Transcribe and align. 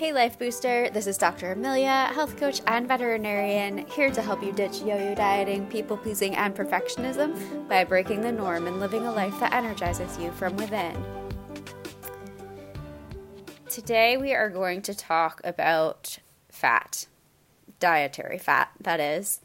Hey, 0.00 0.14
Life 0.14 0.38
Booster, 0.38 0.88
this 0.88 1.06
is 1.06 1.18
Dr. 1.18 1.52
Amelia, 1.52 2.10
health 2.14 2.38
coach 2.38 2.62
and 2.66 2.88
veterinarian, 2.88 3.84
here 3.88 4.10
to 4.10 4.22
help 4.22 4.42
you 4.42 4.50
ditch 4.50 4.80
yo 4.80 4.96
yo 4.96 5.14
dieting, 5.14 5.66
people 5.66 5.98
pleasing, 5.98 6.34
and 6.36 6.54
perfectionism 6.54 7.68
by 7.68 7.84
breaking 7.84 8.22
the 8.22 8.32
norm 8.32 8.66
and 8.66 8.80
living 8.80 9.06
a 9.06 9.12
life 9.12 9.38
that 9.40 9.52
energizes 9.52 10.16
you 10.16 10.32
from 10.32 10.56
within. 10.56 10.96
Today, 13.68 14.16
we 14.16 14.32
are 14.32 14.48
going 14.48 14.80
to 14.80 14.94
talk 14.94 15.42
about 15.44 16.18
fat, 16.48 17.06
dietary 17.78 18.38
fat, 18.38 18.70
that 18.80 19.00
is, 19.00 19.40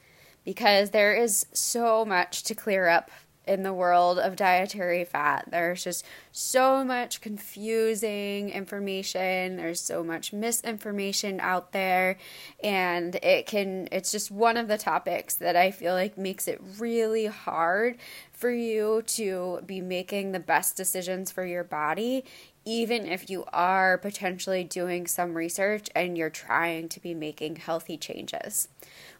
because 0.45 0.91
there 0.91 1.13
is 1.13 1.47
so 1.51 2.05
much 2.05 2.43
to 2.43 2.55
clear 2.55 2.87
up 2.87 3.11
in 3.47 3.63
the 3.63 3.73
world 3.73 4.19
of 4.19 4.35
dietary 4.35 5.05
fat. 5.05 5.45
There's 5.49 5.83
just 5.83 6.05
so 6.31 6.83
much 6.83 7.21
confusing 7.21 8.49
information. 8.49 9.57
There's 9.57 9.79
so 9.79 10.03
much 10.03 10.33
misinformation 10.33 11.39
out 11.39 11.71
there 11.71 12.17
and 12.63 13.15
it 13.15 13.45
can 13.45 13.87
it's 13.91 14.11
just 14.11 14.31
one 14.31 14.57
of 14.57 14.67
the 14.67 14.77
topics 14.77 15.35
that 15.35 15.55
I 15.55 15.71
feel 15.71 15.93
like 15.93 16.17
makes 16.17 16.47
it 16.47 16.61
really 16.79 17.25
hard 17.27 17.97
for 18.35 18.51
you 18.51 19.01
to 19.07 19.61
be 19.65 19.81
making 19.81 20.31
the 20.31 20.39
best 20.39 20.75
decisions 20.75 21.31
for 21.31 21.45
your 21.45 21.63
body 21.63 22.23
even 22.65 23.05
if 23.05 23.29
you 23.29 23.45
are 23.53 23.97
potentially 23.99 24.63
doing 24.63 25.05
some 25.05 25.35
research 25.35 25.87
and 25.95 26.17
you're 26.17 26.31
trying 26.31 26.89
to 26.89 26.99
be 26.99 27.13
making 27.13 27.57
healthy 27.57 27.95
changes. 27.95 28.67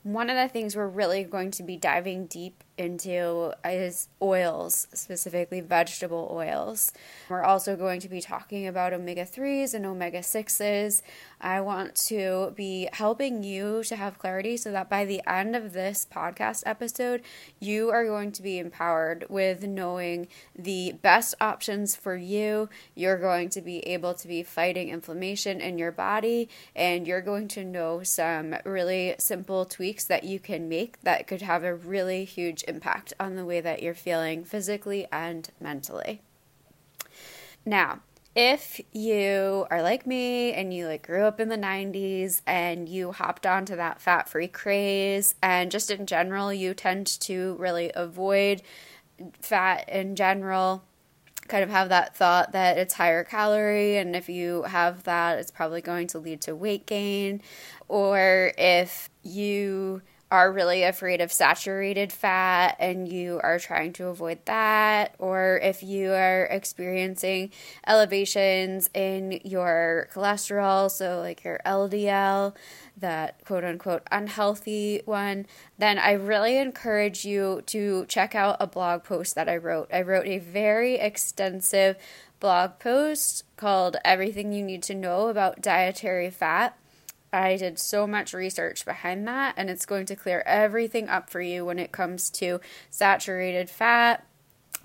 One 0.01 0.29
of 0.29 0.35
the 0.35 0.47
things 0.47 0.75
we're 0.75 0.87
really 0.87 1.23
going 1.23 1.51
to 1.51 1.63
be 1.63 1.77
diving 1.77 2.25
deep 2.25 2.63
into 2.77 3.53
is 3.63 4.07
oils, 4.21 4.87
specifically 4.93 5.61
vegetable 5.61 6.29
oils. 6.31 6.91
We're 7.29 7.43
also 7.43 7.75
going 7.75 7.99
to 8.01 8.09
be 8.09 8.21
talking 8.21 8.67
about 8.67 8.93
omega 8.93 9.25
3s 9.25 9.73
and 9.73 9.85
omega 9.85 10.19
6s. 10.19 11.01
I 11.39 11.61
want 11.61 11.95
to 12.07 12.53
be 12.55 12.89
helping 12.93 13.43
you 13.43 13.83
to 13.85 13.95
have 13.95 14.19
clarity 14.19 14.57
so 14.57 14.71
that 14.71 14.89
by 14.89 15.05
the 15.05 15.21
end 15.27 15.55
of 15.55 15.73
this 15.73 16.05
podcast 16.05 16.63
episode, 16.65 17.21
you 17.59 17.89
are 17.89 18.05
going 18.05 18.31
to 18.33 18.41
be 18.41 18.59
empowered 18.59 19.14
with 19.29 19.63
knowing 19.63 20.27
the 20.57 20.93
best 21.01 21.35
options 21.39 21.95
for 21.95 22.15
you. 22.15 22.69
You're 22.93 23.17
going 23.17 23.49
to 23.49 23.61
be 23.61 23.79
able 23.87 24.13
to 24.15 24.27
be 24.27 24.43
fighting 24.43 24.89
inflammation 24.89 25.61
in 25.61 25.77
your 25.77 25.91
body, 25.91 26.49
and 26.75 27.07
you're 27.07 27.21
going 27.21 27.47
to 27.49 27.63
know 27.63 28.03
some 28.03 28.55
really 28.65 29.15
simple 29.17 29.65
tweaks 29.65 30.03
that 30.05 30.23
you 30.23 30.39
can 30.39 30.67
make 30.67 31.01
that 31.01 31.27
could 31.27 31.41
have 31.41 31.63
a 31.63 31.75
really 31.75 32.25
huge 32.25 32.63
impact 32.67 33.13
on 33.19 33.35
the 33.35 33.45
way 33.45 33.61
that 33.61 33.81
you're 33.81 33.93
feeling 33.93 34.43
physically 34.43 35.07
and 35.11 35.49
mentally. 35.59 36.21
Now, 37.65 38.01
if 38.35 38.81
you 38.91 39.65
are 39.71 39.81
like 39.81 40.05
me 40.05 40.51
and 40.51 40.73
you 40.73 40.87
like 40.87 41.07
grew 41.07 41.23
up 41.23 41.39
in 41.39 41.47
the 41.47 41.57
90s 41.57 42.41
and 42.45 42.89
you 42.89 43.13
hopped 43.13 43.45
onto 43.45 43.77
that 43.77 44.01
fat 44.01 44.27
free 44.27 44.49
craze 44.49 45.35
and 45.41 45.71
just 45.71 45.89
in 45.89 46.05
general 46.05 46.51
you 46.51 46.73
tend 46.73 47.07
to 47.07 47.55
really 47.57 47.91
avoid 47.95 48.61
fat 49.41 49.89
in 49.89 50.15
general 50.15 50.83
kind 51.47 51.63
of 51.63 51.69
have 51.69 51.89
that 51.89 52.15
thought 52.15 52.53
that 52.53 52.77
it's 52.77 52.95
higher 52.95 53.23
calorie 53.23 53.97
and 53.97 54.15
if 54.15 54.29
you 54.29 54.63
have 54.63 55.03
that 55.03 55.37
it's 55.37 55.51
probably 55.51 55.81
going 55.81 56.07
to 56.07 56.19
lead 56.19 56.41
to 56.41 56.55
weight 56.55 56.85
gain. 56.85 57.41
Or 57.87 58.51
if 58.57 59.09
you 59.21 60.01
are 60.31 60.51
really 60.51 60.83
afraid 60.83 61.21
of 61.21 61.31
saturated 61.31 62.11
fat 62.11 62.75
and 62.79 63.07
you 63.07 63.39
are 63.43 63.59
trying 63.59 63.93
to 63.93 64.07
avoid 64.07 64.39
that, 64.45 65.13
or 65.19 65.59
if 65.61 65.83
you 65.83 66.11
are 66.11 66.45
experiencing 66.45 67.51
elevations 67.85 68.89
in 68.93 69.39
your 69.43 70.09
cholesterol, 70.13 70.89
so 70.89 71.19
like 71.19 71.43
your 71.43 71.59
LDL, 71.65 72.55
that 72.97 73.43
quote 73.45 73.63
unquote 73.63 74.03
unhealthy 74.11 75.01
one, 75.05 75.45
then 75.77 75.97
I 75.99 76.11
really 76.13 76.57
encourage 76.57 77.25
you 77.25 77.63
to 77.67 78.05
check 78.07 78.35
out 78.35 78.57
a 78.59 78.67
blog 78.67 79.03
post 79.03 79.35
that 79.35 79.49
I 79.49 79.57
wrote. 79.57 79.89
I 79.93 80.01
wrote 80.01 80.27
a 80.27 80.39
very 80.39 80.95
extensive 80.95 81.97
blog 82.39 82.79
post 82.79 83.43
called 83.57 83.97
Everything 84.05 84.53
You 84.53 84.63
Need 84.63 84.83
to 84.83 84.95
Know 84.95 85.27
About 85.29 85.61
Dietary 85.61 86.29
Fat 86.29 86.77
I 87.35 87.57
did 87.57 87.77
so 87.77 88.07
much 88.07 88.33
research 88.33 88.85
behind 88.85 89.27
that, 89.27 89.55
and 89.57 89.69
it's 89.69 89.85
going 89.85 90.05
to 90.07 90.15
clear 90.15 90.41
everything 90.45 91.09
up 91.09 91.29
for 91.29 91.41
you 91.41 91.65
when 91.65 91.79
it 91.79 91.91
comes 91.91 92.29
to 92.31 92.61
saturated 92.89 93.69
fat, 93.69 94.25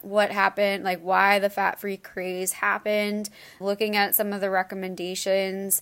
what 0.03 0.33
happened, 0.33 0.83
like 0.83 1.01
why 1.01 1.39
the 1.39 1.51
fat 1.51 1.81
free 1.81 1.97
craze 1.97 2.55
happened, 2.55 3.31
looking 3.61 3.95
at 3.97 4.15
some 4.15 4.33
of 4.33 4.41
the 4.41 4.51
recommendations 4.51 5.81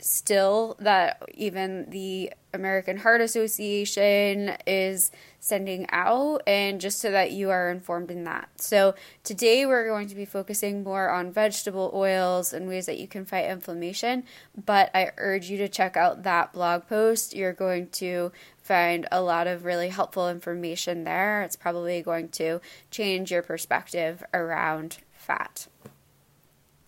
still 0.00 0.76
that 0.80 1.22
even 1.34 1.88
the 1.90 2.32
American 2.52 2.96
Heart 2.96 3.20
Association 3.20 4.56
is 4.66 5.10
sending 5.38 5.86
out, 5.90 6.42
and 6.46 6.80
just 6.80 6.98
so 6.98 7.10
that 7.10 7.32
you 7.32 7.50
are 7.50 7.70
informed 7.70 8.10
in 8.10 8.24
that. 8.24 8.48
So, 8.56 8.94
today 9.22 9.66
we're 9.66 9.86
going 9.88 10.08
to 10.08 10.14
be 10.14 10.24
focusing 10.24 10.82
more 10.82 11.10
on 11.10 11.32
vegetable 11.32 11.90
oils 11.94 12.52
and 12.52 12.68
ways 12.68 12.86
that 12.86 12.98
you 12.98 13.06
can 13.06 13.24
fight 13.24 13.50
inflammation. 13.50 14.24
But 14.64 14.90
I 14.94 15.12
urge 15.16 15.48
you 15.48 15.58
to 15.58 15.68
check 15.68 15.96
out 15.96 16.24
that 16.24 16.52
blog 16.52 16.86
post. 16.88 17.34
You're 17.34 17.52
going 17.52 17.88
to 17.90 18.32
find 18.62 19.06
a 19.10 19.20
lot 19.20 19.46
of 19.46 19.64
really 19.64 19.88
helpful 19.88 20.28
information 20.28 21.04
there. 21.04 21.42
It's 21.42 21.56
probably 21.56 22.02
going 22.02 22.28
to 22.30 22.60
change 22.90 23.30
your 23.30 23.42
perspective 23.42 24.22
around 24.34 24.98
fat. 25.12 25.68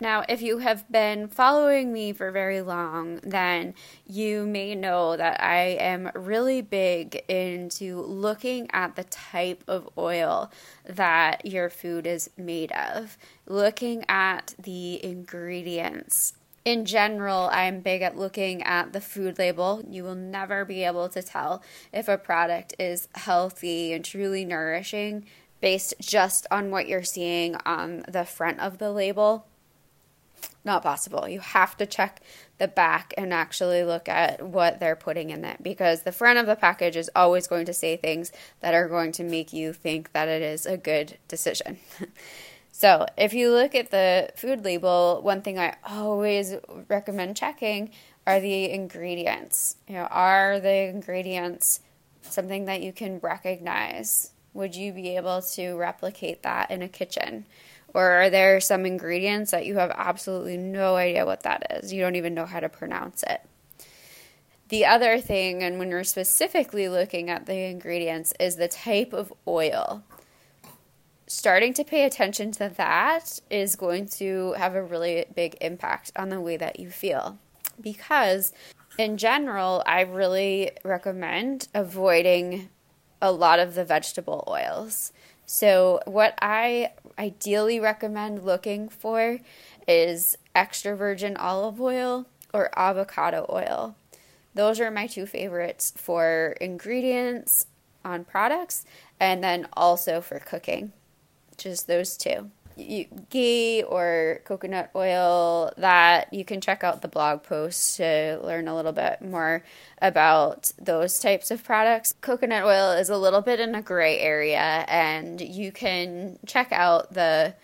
Now, 0.02 0.24
if 0.28 0.42
you 0.42 0.58
have 0.58 0.90
been 0.90 1.28
following 1.28 1.92
me 1.92 2.12
for 2.12 2.32
very 2.32 2.60
long, 2.60 3.20
then 3.22 3.72
you 4.04 4.44
may 4.44 4.74
know 4.74 5.16
that 5.16 5.40
I 5.40 5.76
am 5.78 6.10
really 6.16 6.60
big 6.60 7.22
into 7.28 8.02
looking 8.02 8.68
at 8.72 8.96
the 8.96 9.04
type 9.04 9.62
of 9.68 9.88
oil 9.96 10.50
that 10.84 11.46
your 11.46 11.70
food 11.70 12.08
is 12.08 12.30
made 12.36 12.72
of, 12.72 13.16
looking 13.46 14.04
at 14.08 14.56
the 14.60 14.98
ingredients. 15.04 16.32
In 16.64 16.84
general, 16.84 17.48
I'm 17.52 17.78
big 17.78 18.02
at 18.02 18.18
looking 18.18 18.60
at 18.64 18.92
the 18.92 19.00
food 19.00 19.38
label. 19.38 19.84
You 19.88 20.02
will 20.02 20.16
never 20.16 20.64
be 20.64 20.82
able 20.82 21.10
to 21.10 21.22
tell 21.22 21.62
if 21.92 22.08
a 22.08 22.18
product 22.18 22.74
is 22.76 23.06
healthy 23.14 23.92
and 23.92 24.04
truly 24.04 24.44
nourishing 24.44 25.26
based 25.60 25.94
just 26.00 26.44
on 26.50 26.72
what 26.72 26.88
you're 26.88 27.04
seeing 27.04 27.54
on 27.64 28.04
the 28.08 28.24
front 28.24 28.58
of 28.58 28.78
the 28.78 28.90
label 28.90 29.46
not 30.64 30.82
possible. 30.82 31.28
You 31.28 31.40
have 31.40 31.76
to 31.78 31.86
check 31.86 32.20
the 32.58 32.68
back 32.68 33.12
and 33.16 33.32
actually 33.32 33.82
look 33.82 34.08
at 34.08 34.42
what 34.42 34.78
they're 34.78 34.96
putting 34.96 35.30
in 35.30 35.44
it 35.44 35.62
because 35.62 36.02
the 36.02 36.12
front 36.12 36.38
of 36.38 36.46
the 36.46 36.56
package 36.56 36.96
is 36.96 37.10
always 37.16 37.46
going 37.46 37.66
to 37.66 37.72
say 37.72 37.96
things 37.96 38.32
that 38.60 38.74
are 38.74 38.88
going 38.88 39.12
to 39.12 39.24
make 39.24 39.52
you 39.52 39.72
think 39.72 40.12
that 40.12 40.28
it 40.28 40.42
is 40.42 40.64
a 40.66 40.76
good 40.76 41.18
decision. 41.26 41.78
so, 42.72 43.06
if 43.16 43.34
you 43.34 43.50
look 43.50 43.74
at 43.74 43.90
the 43.90 44.30
food 44.36 44.64
label, 44.64 45.20
one 45.22 45.42
thing 45.42 45.58
I 45.58 45.76
always 45.84 46.54
recommend 46.88 47.36
checking 47.36 47.90
are 48.26 48.40
the 48.40 48.70
ingredients. 48.70 49.76
You 49.88 49.94
know, 49.94 50.08
are 50.10 50.60
the 50.60 50.88
ingredients 50.88 51.80
something 52.22 52.66
that 52.66 52.82
you 52.82 52.92
can 52.92 53.18
recognize? 53.18 54.30
Would 54.54 54.76
you 54.76 54.92
be 54.92 55.16
able 55.16 55.42
to 55.42 55.74
replicate 55.74 56.42
that 56.42 56.70
in 56.70 56.82
a 56.82 56.88
kitchen? 56.88 57.46
Or 57.94 58.10
are 58.22 58.30
there 58.30 58.60
some 58.60 58.86
ingredients 58.86 59.50
that 59.50 59.66
you 59.66 59.76
have 59.76 59.90
absolutely 59.94 60.56
no 60.56 60.96
idea 60.96 61.26
what 61.26 61.42
that 61.42 61.82
is? 61.82 61.92
You 61.92 62.00
don't 62.02 62.16
even 62.16 62.34
know 62.34 62.46
how 62.46 62.60
to 62.60 62.68
pronounce 62.68 63.22
it. 63.24 63.42
The 64.68 64.86
other 64.86 65.20
thing, 65.20 65.62
and 65.62 65.78
when 65.78 65.90
you're 65.90 66.02
specifically 66.02 66.88
looking 66.88 67.28
at 67.28 67.44
the 67.44 67.64
ingredients, 67.64 68.32
is 68.40 68.56
the 68.56 68.68
type 68.68 69.12
of 69.12 69.30
oil. 69.46 70.02
Starting 71.26 71.74
to 71.74 71.84
pay 71.84 72.04
attention 72.04 72.52
to 72.52 72.72
that 72.76 73.38
is 73.50 73.76
going 73.76 74.06
to 74.06 74.52
have 74.52 74.74
a 74.74 74.82
really 74.82 75.26
big 75.34 75.56
impact 75.60 76.10
on 76.16 76.30
the 76.30 76.40
way 76.40 76.56
that 76.56 76.80
you 76.80 76.90
feel. 76.90 77.38
Because 77.80 78.52
in 78.98 79.18
general, 79.18 79.82
I 79.86 80.02
really 80.02 80.70
recommend 80.84 81.68
avoiding 81.74 82.70
a 83.20 83.30
lot 83.30 83.58
of 83.58 83.74
the 83.74 83.84
vegetable 83.84 84.44
oils. 84.48 85.12
So, 85.52 86.00
what 86.06 86.34
I 86.40 86.92
ideally 87.18 87.78
recommend 87.78 88.42
looking 88.42 88.88
for 88.88 89.38
is 89.86 90.38
extra 90.54 90.96
virgin 90.96 91.36
olive 91.36 91.78
oil 91.78 92.24
or 92.54 92.70
avocado 92.74 93.44
oil. 93.50 93.94
Those 94.54 94.80
are 94.80 94.90
my 94.90 95.06
two 95.06 95.26
favorites 95.26 95.92
for 95.94 96.56
ingredients 96.58 97.66
on 98.02 98.24
products 98.24 98.86
and 99.20 99.44
then 99.44 99.68
also 99.74 100.22
for 100.22 100.38
cooking. 100.38 100.92
Just 101.58 101.86
those 101.86 102.16
two 102.16 102.50
you, 102.76 103.06
ghee 103.30 103.82
or 103.82 104.40
coconut 104.44 104.90
oil 104.94 105.72
that 105.76 106.32
you 106.32 106.44
can 106.44 106.60
check 106.60 106.82
out 106.84 107.02
the 107.02 107.08
blog 107.08 107.42
post 107.42 107.96
to 107.96 108.38
learn 108.42 108.68
a 108.68 108.74
little 108.76 108.92
bit 108.92 109.22
more 109.22 109.62
about 110.00 110.72
those 110.80 111.18
types 111.18 111.50
of 111.50 111.62
products. 111.64 112.14
Coconut 112.20 112.64
oil 112.64 112.92
is 112.92 113.08
a 113.10 113.16
little 113.16 113.40
bit 113.42 113.60
in 113.60 113.74
a 113.74 113.82
gray 113.82 114.18
area 114.18 114.84
and 114.88 115.40
you 115.40 115.72
can 115.72 116.38
check 116.46 116.72
out 116.72 117.12
the 117.14 117.54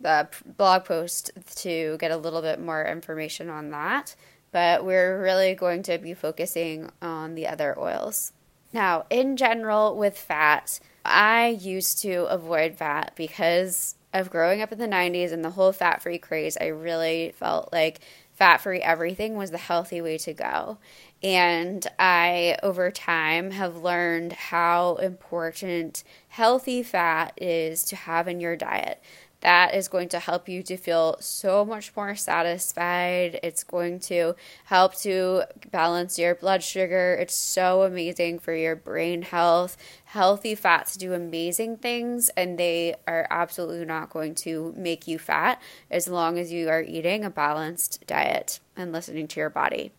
the 0.00 0.28
blog 0.58 0.84
post 0.84 1.30
to 1.56 1.96
get 1.98 2.10
a 2.10 2.16
little 2.16 2.42
bit 2.42 2.60
more 2.60 2.84
information 2.84 3.48
on 3.48 3.70
that. 3.70 4.14
but 4.52 4.84
we're 4.84 5.20
really 5.22 5.54
going 5.54 5.82
to 5.82 5.98
be 5.98 6.14
focusing 6.14 6.90
on 7.02 7.34
the 7.34 7.46
other 7.46 7.78
oils. 7.78 8.32
Now, 8.76 9.06
in 9.08 9.38
general, 9.38 9.96
with 9.96 10.18
fat, 10.18 10.80
I 11.02 11.46
used 11.58 12.02
to 12.02 12.26
avoid 12.26 12.76
fat 12.76 13.12
because 13.16 13.94
of 14.12 14.28
growing 14.28 14.60
up 14.60 14.70
in 14.70 14.78
the 14.78 14.86
90s 14.86 15.32
and 15.32 15.42
the 15.42 15.52
whole 15.52 15.72
fat 15.72 16.02
free 16.02 16.18
craze. 16.18 16.58
I 16.60 16.66
really 16.66 17.32
felt 17.34 17.72
like 17.72 18.00
fat 18.34 18.58
free 18.58 18.82
everything 18.82 19.34
was 19.34 19.50
the 19.50 19.56
healthy 19.56 20.02
way 20.02 20.18
to 20.18 20.34
go. 20.34 20.76
And 21.22 21.86
I, 21.98 22.58
over 22.62 22.90
time, 22.90 23.52
have 23.52 23.78
learned 23.78 24.34
how 24.34 24.96
important 24.96 26.04
healthy 26.28 26.82
fat 26.82 27.32
is 27.38 27.82
to 27.84 27.96
have 27.96 28.28
in 28.28 28.40
your 28.40 28.56
diet 28.56 29.02
that 29.46 29.76
is 29.76 29.86
going 29.86 30.08
to 30.08 30.18
help 30.18 30.48
you 30.48 30.60
to 30.60 30.76
feel 30.76 31.16
so 31.20 31.64
much 31.64 31.92
more 31.94 32.16
satisfied. 32.16 33.38
It's 33.44 33.62
going 33.62 34.00
to 34.00 34.34
help 34.64 34.96
to 35.02 35.44
balance 35.70 36.18
your 36.18 36.34
blood 36.34 36.64
sugar. 36.64 37.14
It's 37.14 37.36
so 37.36 37.84
amazing 37.84 38.40
for 38.40 38.52
your 38.52 38.74
brain 38.74 39.22
health. 39.22 39.76
Healthy 40.06 40.56
fats 40.56 40.96
do 40.96 41.14
amazing 41.14 41.76
things, 41.76 42.28
and 42.30 42.58
they 42.58 42.96
are 43.06 43.28
absolutely 43.30 43.84
not 43.84 44.10
going 44.10 44.34
to 44.34 44.74
make 44.76 45.06
you 45.06 45.16
fat 45.16 45.62
as 45.92 46.08
long 46.08 46.40
as 46.40 46.52
you 46.52 46.68
are 46.68 46.82
eating 46.82 47.24
a 47.24 47.30
balanced 47.30 48.04
diet 48.04 48.58
and 48.76 48.90
listening 48.90 49.28
to 49.28 49.38
your 49.38 49.50
body. 49.50 49.92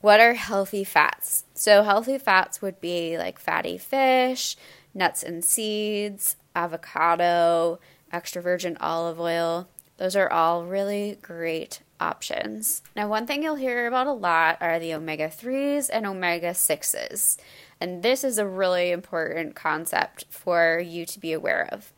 What 0.00 0.18
are 0.18 0.34
healthy 0.34 0.82
fats? 0.82 1.44
So, 1.54 1.84
healthy 1.84 2.18
fats 2.18 2.60
would 2.60 2.80
be 2.80 3.16
like 3.16 3.38
fatty 3.38 3.78
fish, 3.78 4.56
nuts 4.92 5.22
and 5.22 5.44
seeds, 5.44 6.34
avocado, 6.54 7.78
extra 8.12 8.40
virgin 8.40 8.76
olive 8.80 9.20
oil. 9.20 9.68
Those 9.96 10.16
are 10.16 10.30
all 10.30 10.64
really 10.64 11.18
great 11.22 11.80
options. 12.00 12.82
Now, 12.96 13.08
one 13.08 13.26
thing 13.26 13.42
you'll 13.42 13.54
hear 13.54 13.86
about 13.86 14.06
a 14.06 14.12
lot 14.12 14.58
are 14.60 14.78
the 14.78 14.94
omega 14.94 15.28
3s 15.28 15.88
and 15.92 16.06
omega 16.06 16.50
6s. 16.50 17.36
And 17.80 18.02
this 18.02 18.24
is 18.24 18.38
a 18.38 18.46
really 18.46 18.90
important 18.90 19.54
concept 19.54 20.24
for 20.28 20.80
you 20.80 21.06
to 21.06 21.20
be 21.20 21.32
aware 21.32 21.68
of. 21.70 21.92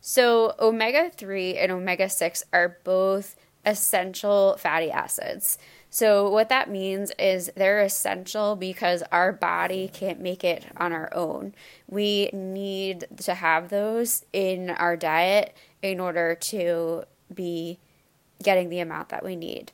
So, 0.00 0.54
omega 0.58 1.10
3 1.10 1.58
and 1.58 1.72
omega 1.72 2.08
6 2.08 2.44
are 2.52 2.78
both 2.84 3.36
essential 3.66 4.56
fatty 4.58 4.90
acids. 4.90 5.58
So, 5.90 6.28
what 6.28 6.50
that 6.50 6.70
means 6.70 7.12
is 7.18 7.50
they're 7.56 7.80
essential 7.80 8.56
because 8.56 9.02
our 9.10 9.32
body 9.32 9.88
can't 9.92 10.20
make 10.20 10.44
it 10.44 10.66
on 10.76 10.92
our 10.92 11.12
own. 11.14 11.54
We 11.86 12.28
need 12.32 13.06
to 13.22 13.34
have 13.34 13.70
those 13.70 14.24
in 14.32 14.70
our 14.70 14.96
diet 14.96 15.56
in 15.82 15.98
order 15.98 16.34
to 16.34 17.04
be 17.32 17.78
getting 18.42 18.68
the 18.68 18.80
amount 18.80 19.08
that 19.08 19.24
we 19.24 19.34
need. 19.34 19.72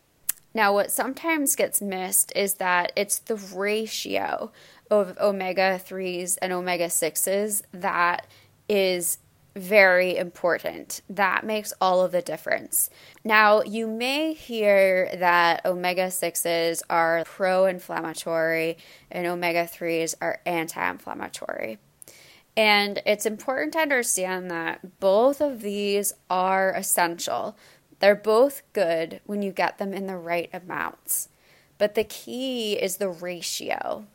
Now, 0.55 0.73
what 0.73 0.93
sometimes 0.93 1.57
gets 1.57 1.83
missed 1.83 2.33
is 2.37 2.55
that 2.55 2.93
it's 2.95 3.19
the 3.19 3.35
ratio 3.35 4.53
of 4.89 5.19
omega 5.19 5.81
3s 5.85 6.39
and 6.41 6.53
omega 6.53 6.87
6s 6.87 7.63
that 7.73 8.29
is 8.69 9.19
very 9.55 10.17
important. 10.17 11.01
That 11.09 11.45
makes 11.45 11.73
all 11.81 12.03
of 12.03 12.13
the 12.13 12.23
difference. 12.23 12.91
Now, 13.25 13.63
you 13.63 13.87
may 13.87 14.33
hear 14.33 15.11
that 15.15 15.65
omega 15.65 16.09
6s 16.09 16.83
are 16.91 17.23
pro 17.25 17.67
inflammatory 17.67 18.77
and 19.11 19.27
omega 19.27 19.65
3s 19.65 20.15
are 20.21 20.41
anti 20.45 20.91
inflammatory. 20.91 21.79
And 22.57 23.03
it's 23.05 23.27
important 23.27 23.73
to 23.73 23.81
understand 23.81 24.51
that 24.51 25.01
both 25.01 25.41
of 25.41 25.63
these 25.63 26.13
are 26.31 26.73
essential. 26.73 27.57
They're 27.99 28.15
both 28.15 28.63
good 28.73 29.21
when 29.25 29.43
you 29.43 29.51
get 29.51 29.79
them 29.79 29.93
in 29.93 30.07
the 30.07 30.17
right 30.17 30.51
amounts. 30.53 31.29
But 31.79 31.95
the 31.95 32.05
key 32.05 32.75
is 32.75 32.97
the 32.97 33.09
ratio. 33.09 34.07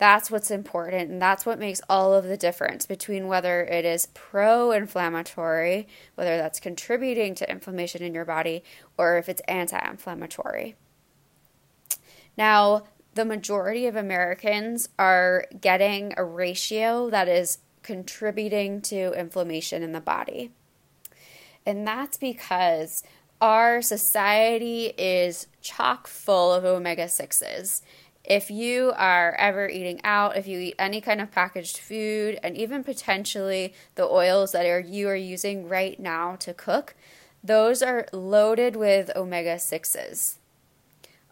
That's 0.00 0.30
what's 0.30 0.50
important, 0.50 1.10
and 1.10 1.20
that's 1.20 1.44
what 1.44 1.58
makes 1.58 1.82
all 1.86 2.14
of 2.14 2.24
the 2.24 2.38
difference 2.38 2.86
between 2.86 3.28
whether 3.28 3.62
it 3.62 3.84
is 3.84 4.08
pro 4.14 4.72
inflammatory, 4.72 5.86
whether 6.14 6.38
that's 6.38 6.58
contributing 6.58 7.34
to 7.34 7.50
inflammation 7.50 8.02
in 8.02 8.14
your 8.14 8.24
body, 8.24 8.64
or 8.96 9.18
if 9.18 9.28
it's 9.28 9.42
anti 9.46 9.78
inflammatory. 9.78 10.74
Now, 12.38 12.84
the 13.12 13.26
majority 13.26 13.86
of 13.86 13.94
Americans 13.94 14.88
are 14.98 15.44
getting 15.60 16.14
a 16.16 16.24
ratio 16.24 17.10
that 17.10 17.28
is 17.28 17.58
contributing 17.82 18.80
to 18.80 19.12
inflammation 19.12 19.82
in 19.82 19.92
the 19.92 20.00
body. 20.00 20.50
And 21.66 21.86
that's 21.86 22.16
because 22.16 23.02
our 23.38 23.82
society 23.82 24.94
is 24.96 25.46
chock 25.60 26.06
full 26.06 26.54
of 26.54 26.64
omega 26.64 27.04
6s 27.04 27.82
if 28.30 28.48
you 28.48 28.92
are 28.96 29.34
ever 29.40 29.68
eating 29.68 30.00
out, 30.04 30.36
if 30.36 30.46
you 30.46 30.60
eat 30.60 30.76
any 30.78 31.00
kind 31.00 31.20
of 31.20 31.32
packaged 31.32 31.78
food, 31.78 32.38
and 32.44 32.56
even 32.56 32.84
potentially 32.84 33.74
the 33.96 34.04
oils 34.04 34.52
that 34.52 34.64
are 34.64 34.78
you 34.78 35.08
are 35.08 35.16
using 35.16 35.68
right 35.68 35.98
now 35.98 36.36
to 36.36 36.54
cook, 36.54 36.94
those 37.42 37.82
are 37.82 38.06
loaded 38.12 38.76
with 38.76 39.10
omega 39.16 39.56
6s. 39.56 40.36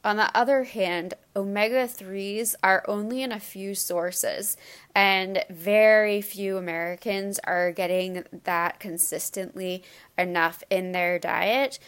On 0.02 0.16
the 0.16 0.36
other 0.36 0.64
hand, 0.64 1.14
omega 1.36 1.86
3s 1.86 2.56
are 2.64 2.84
only 2.88 3.22
in 3.22 3.30
a 3.30 3.38
few 3.38 3.76
sources, 3.76 4.56
and 4.92 5.44
very 5.48 6.20
few 6.20 6.56
Americans 6.56 7.38
are 7.44 7.70
getting 7.70 8.24
that 8.42 8.80
consistently 8.80 9.84
enough 10.16 10.64
in 10.68 10.90
their 10.90 11.20
diet 11.20 11.78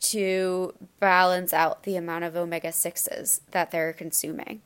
to 0.00 0.74
balance 1.00 1.52
out 1.52 1.82
the 1.82 1.96
amount 1.96 2.24
of 2.24 2.36
omega 2.36 2.68
6s 2.68 3.40
that 3.50 3.70
they're 3.70 3.92
consuming. 3.92 4.62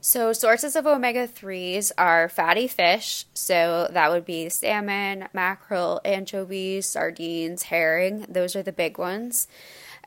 So, 0.00 0.32
sources 0.32 0.74
of 0.74 0.86
omega 0.86 1.28
3s 1.28 1.92
are 1.96 2.28
fatty 2.28 2.66
fish, 2.66 3.26
so 3.34 3.88
that 3.92 4.10
would 4.10 4.24
be 4.24 4.48
salmon, 4.48 5.28
mackerel, 5.32 6.00
anchovies, 6.04 6.86
sardines, 6.86 7.64
herring, 7.64 8.26
those 8.28 8.56
are 8.56 8.62
the 8.62 8.72
big 8.72 8.98
ones. 8.98 9.46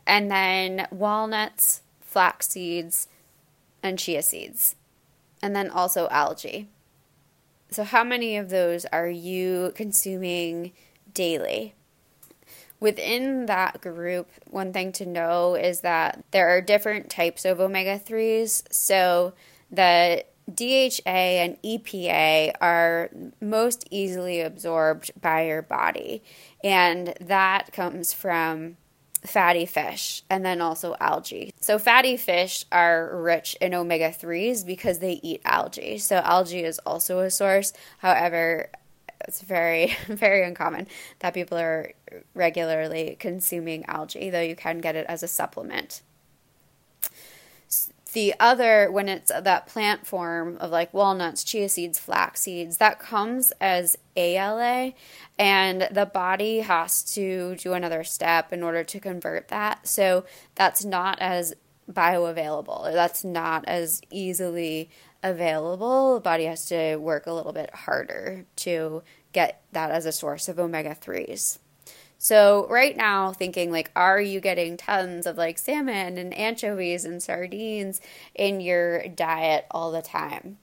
And 0.06 0.30
then 0.30 0.88
walnuts, 0.92 1.82
flax 2.02 2.50
seeds, 2.50 3.08
and 3.82 3.98
chia 3.98 4.22
seeds. 4.22 4.76
And 5.42 5.56
then 5.56 5.70
also 5.70 6.08
algae. 6.10 6.68
So, 7.70 7.84
how 7.84 8.04
many 8.04 8.38
of 8.38 8.50
those 8.50 8.86
are 8.86 9.10
you 9.10 9.72
consuming 9.76 10.74
daily? 11.14 11.76
Within 12.80 13.46
that 13.46 13.82
group, 13.82 14.30
one 14.50 14.74
thing 14.74 14.92
to 14.94 15.06
know 15.06 15.56
is 15.56 15.82
that 15.82 16.24
there 16.32 16.50
are 16.50 16.62
different 16.62 17.10
types 17.10 17.46
of 17.46 17.60
omega 17.60 18.00
3s. 18.00 18.64
So 18.72 19.34
the 19.72 20.26
DHA 20.54 21.10
and 21.10 21.62
EPA 21.64 22.54
are 22.62 23.10
most 23.42 23.88
easily 23.90 24.42
absorbed 24.42 25.12
by 25.20 25.48
your 25.48 25.62
body, 25.62 26.24
and 26.64 27.16
that 27.20 27.72
comes 27.72 28.14
from 28.14 28.78
fatty 29.26 29.66
fish 29.66 30.22
and 30.30 30.46
then 30.46 30.62
also 30.62 30.96
algae. 31.00 31.52
So, 31.60 31.80
fatty 31.80 32.16
fish 32.16 32.66
are 32.72 33.10
rich 33.20 33.56
in 33.60 33.74
omega 33.74 34.10
3s 34.10 34.66
because 34.66 35.00
they 35.00 35.20
eat 35.24 35.42
algae. 35.46 35.98
So, 35.98 36.18
algae 36.18 36.64
is 36.64 36.80
also 36.80 37.20
a 37.20 37.32
source. 37.32 37.74
However, 38.00 38.70
it's 39.28 39.42
very, 39.42 39.96
very 40.08 40.44
uncommon 40.44 40.88
that 41.20 41.34
people 41.34 41.58
are 41.58 41.94
regularly 42.34 43.18
consuming 43.20 43.86
algae, 43.86 44.30
though 44.30 44.42
you 44.42 44.56
can 44.56 44.80
get 44.80 44.96
it 44.96 45.06
as 45.08 45.24
a 45.24 45.28
supplement. 45.28 46.02
The 48.14 48.34
other, 48.40 48.90
when 48.90 49.10
it's 49.10 49.30
that 49.30 49.68
plant 49.68 50.08
form 50.08 50.56
of 50.62 50.72
like 50.72 50.94
walnuts, 50.94 51.44
chia 51.44 51.68
seeds, 51.68 52.00
flax 52.00 52.42
seeds, 52.42 52.78
that 52.78 52.98
comes 52.98 53.52
as 53.60 53.98
ALA, 54.16 54.94
and 55.38 55.90
the 55.92 56.06
body 56.06 56.60
has 56.60 57.04
to 57.16 57.58
do 57.58 57.74
another 57.74 58.06
step 58.06 58.54
in 58.54 58.64
order 58.64 58.86
to 58.86 59.00
convert 59.02 59.50
that. 59.50 59.86
So 59.86 60.24
that's 60.56 60.86
not 60.86 61.20
as 61.20 61.56
bioavailable. 61.92 62.94
That's 62.94 63.26
not 63.26 63.66
as 63.68 64.02
easily 64.10 64.90
available. 65.26 66.16
The 66.16 66.22
body 66.22 66.46
has 66.46 66.66
to 66.68 66.98
work 66.98 67.26
a 67.26 67.34
little 67.34 67.52
bit 67.52 67.74
harder 67.74 68.46
to 68.58 69.04
get 69.34 69.62
that 69.74 69.92
as 69.92 70.06
a 70.06 70.12
source 70.12 70.48
of 70.48 70.60
omega 70.60 70.96
3s. 70.96 71.60
So, 72.18 72.66
right 72.70 72.96
now, 72.96 73.34
thinking 73.34 73.72
like, 73.72 73.92
are 73.96 74.22
you 74.22 74.40
getting 74.40 74.78
tons 74.78 75.28
of 75.28 75.38
like 75.38 75.58
salmon 75.58 76.18
and 76.18 76.34
anchovies 76.34 77.04
and 77.04 77.22
sardines 77.22 78.00
in 78.34 78.62
your 78.62 79.08
diet 79.08 79.66
all 79.70 79.92
the 79.92 80.02
time? 80.02 80.58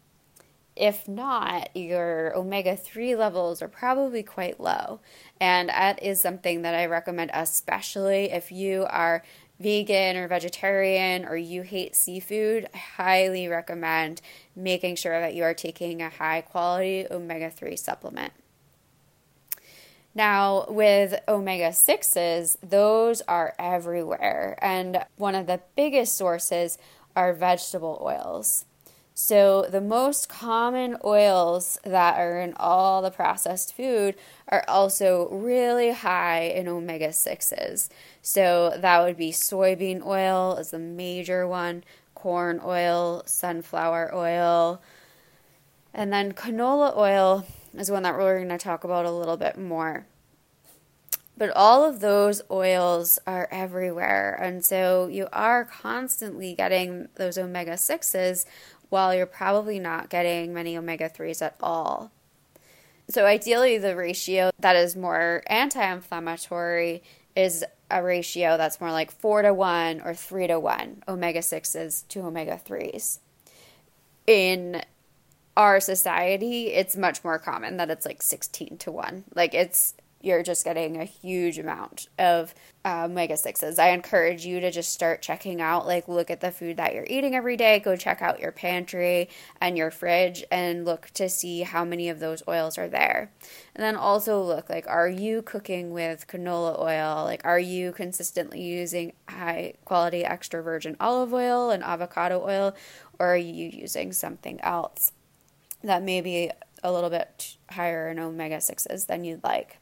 If 0.74 1.06
not, 1.06 1.68
your 1.76 2.34
omega 2.34 2.76
3 2.76 3.14
levels 3.16 3.60
are 3.60 3.68
probably 3.68 4.22
quite 4.22 4.58
low. 4.58 5.00
And 5.38 5.68
that 5.68 6.02
is 6.02 6.20
something 6.20 6.62
that 6.62 6.74
I 6.74 6.86
recommend, 6.86 7.30
especially 7.34 8.30
if 8.30 8.50
you 8.50 8.86
are 8.88 9.22
vegan 9.62 10.16
or 10.16 10.28
vegetarian 10.28 11.24
or 11.24 11.36
you 11.36 11.62
hate 11.62 11.94
seafood. 11.94 12.68
I 12.74 12.78
highly 12.78 13.48
recommend 13.48 14.20
making 14.56 14.96
sure 14.96 15.20
that 15.20 15.34
you 15.34 15.44
are 15.44 15.54
taking 15.54 16.02
a 16.02 16.10
high 16.10 16.40
quality 16.40 17.06
omega 17.10 17.50
3 17.50 17.76
supplement. 17.76 18.32
Now, 20.14 20.66
with 20.68 21.18
omega 21.26 21.68
6s, 21.68 22.56
those 22.62 23.22
are 23.22 23.54
everywhere. 23.58 24.58
And 24.60 25.04
one 25.16 25.34
of 25.34 25.46
the 25.46 25.60
biggest 25.74 26.16
sources 26.16 26.76
are 27.16 27.32
vegetable 27.32 27.98
oils. 28.02 28.66
So, 29.14 29.66
the 29.70 29.82
most 29.82 30.30
common 30.30 30.96
oils 31.04 31.78
that 31.84 32.18
are 32.18 32.40
in 32.40 32.54
all 32.56 33.02
the 33.02 33.10
processed 33.10 33.76
food 33.76 34.14
are 34.48 34.64
also 34.66 35.28
really 35.28 35.92
high 35.92 36.40
in 36.40 36.66
omega 36.66 37.08
6s. 37.08 37.90
So, 38.22 38.74
that 38.78 39.02
would 39.02 39.18
be 39.18 39.30
soybean 39.30 40.04
oil 40.04 40.56
is 40.56 40.70
the 40.70 40.78
major 40.78 41.46
one, 41.46 41.84
corn 42.14 42.60
oil, 42.64 43.22
sunflower 43.26 44.14
oil, 44.14 44.80
and 45.94 46.12
then 46.12 46.32
canola 46.32 46.96
oil 46.96 47.44
is 47.74 47.90
one 47.90 48.02
that 48.04 48.16
we're 48.16 48.38
going 48.38 48.48
to 48.48 48.58
talk 48.58 48.84
about 48.84 49.04
a 49.04 49.10
little 49.10 49.36
bit 49.36 49.58
more. 49.58 50.06
But 51.36 51.50
all 51.50 51.84
of 51.84 52.00
those 52.00 52.42
oils 52.50 53.18
are 53.26 53.48
everywhere. 53.50 54.38
And 54.40 54.64
so 54.64 55.08
you 55.08 55.28
are 55.32 55.64
constantly 55.64 56.54
getting 56.54 57.08
those 57.16 57.38
omega 57.38 57.72
6s 57.72 58.44
while 58.92 59.14
you're 59.14 59.24
probably 59.24 59.78
not 59.78 60.10
getting 60.10 60.52
many 60.52 60.76
omega 60.76 61.08
3s 61.08 61.40
at 61.40 61.56
all. 61.62 62.12
So, 63.08 63.26
ideally, 63.26 63.78
the 63.78 63.96
ratio 63.96 64.50
that 64.58 64.76
is 64.76 64.94
more 64.94 65.42
anti 65.46 65.82
inflammatory 65.82 67.02
is 67.34 67.64
a 67.90 68.02
ratio 68.02 68.56
that's 68.56 68.80
more 68.80 68.92
like 68.92 69.10
4 69.10 69.42
to 69.42 69.54
1 69.54 70.02
or 70.02 70.14
3 70.14 70.46
to 70.46 70.60
1 70.60 71.04
omega 71.08 71.40
6s 71.40 72.06
to 72.08 72.20
omega 72.20 72.60
3s. 72.64 73.18
In 74.26 74.82
our 75.56 75.80
society, 75.80 76.68
it's 76.68 76.96
much 76.96 77.24
more 77.24 77.38
common 77.38 77.78
that 77.78 77.90
it's 77.90 78.06
like 78.06 78.22
16 78.22 78.76
to 78.78 78.92
1. 78.92 79.24
Like, 79.34 79.54
it's 79.54 79.94
you're 80.22 80.42
just 80.42 80.64
getting 80.64 81.00
a 81.00 81.04
huge 81.04 81.58
amount 81.58 82.08
of 82.18 82.54
um, 82.84 83.12
omega 83.12 83.34
6s. 83.34 83.78
I 83.78 83.90
encourage 83.90 84.46
you 84.46 84.60
to 84.60 84.70
just 84.70 84.92
start 84.92 85.20
checking 85.20 85.60
out, 85.60 85.86
like, 85.86 86.08
look 86.08 86.30
at 86.30 86.40
the 86.40 86.50
food 86.50 86.76
that 86.78 86.94
you're 86.94 87.06
eating 87.08 87.34
every 87.34 87.56
day. 87.56 87.80
Go 87.80 87.96
check 87.96 88.22
out 88.22 88.40
your 88.40 88.52
pantry 88.52 89.28
and 89.60 89.76
your 89.76 89.90
fridge 89.90 90.44
and 90.50 90.84
look 90.84 91.10
to 91.14 91.28
see 91.28 91.62
how 91.62 91.84
many 91.84 92.08
of 92.08 92.20
those 92.20 92.42
oils 92.48 92.78
are 92.78 92.88
there. 92.88 93.30
And 93.74 93.82
then 93.82 93.96
also 93.96 94.42
look, 94.42 94.70
like, 94.70 94.86
are 94.88 95.08
you 95.08 95.42
cooking 95.42 95.90
with 95.90 96.26
canola 96.26 96.78
oil? 96.80 97.24
Like, 97.24 97.44
are 97.44 97.58
you 97.58 97.92
consistently 97.92 98.62
using 98.62 99.12
high 99.28 99.74
quality 99.84 100.24
extra 100.24 100.62
virgin 100.62 100.96
olive 101.00 101.34
oil 101.34 101.70
and 101.70 101.82
avocado 101.82 102.42
oil? 102.42 102.74
Or 103.18 103.34
are 103.34 103.36
you 103.36 103.68
using 103.68 104.12
something 104.12 104.60
else 104.60 105.12
that 105.82 106.02
may 106.02 106.20
be 106.20 106.50
a 106.82 106.92
little 106.92 107.10
bit 107.10 107.56
higher 107.70 108.08
in 108.08 108.18
omega 108.18 108.56
6s 108.56 109.06
than 109.06 109.24
you'd 109.24 109.44
like? 109.44 109.78